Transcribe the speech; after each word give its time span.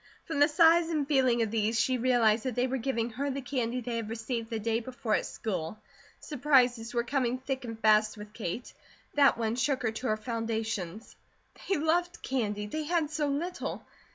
From 0.25 0.39
the 0.39 0.47
size 0.47 0.89
and 0.89 1.07
feeling 1.07 1.43
of 1.43 1.51
these, 1.51 1.79
she 1.79 1.99
realized 1.99 2.45
that 2.45 2.55
they 2.55 2.65
were 2.65 2.79
giving 2.79 3.11
her 3.11 3.29
the 3.29 3.39
candy 3.39 3.81
they 3.81 3.97
had 3.97 4.09
received 4.09 4.49
the 4.49 4.57
day 4.57 4.79
before 4.79 5.13
at 5.13 5.27
school. 5.27 5.77
Surprises 6.19 6.91
were 6.91 7.03
coming 7.03 7.37
thick 7.37 7.65
and 7.65 7.79
fast 7.79 8.17
with 8.17 8.33
Kate. 8.33 8.73
That 9.13 9.37
one 9.37 9.55
shook 9.55 9.83
her 9.83 9.91
to 9.91 10.07
her 10.07 10.17
foundations. 10.17 11.15
They 11.69 11.77
loved 11.77 12.23
candy. 12.23 12.65
They 12.65 12.85
had 12.85 13.11
so 13.11 13.27
little! 13.27 13.85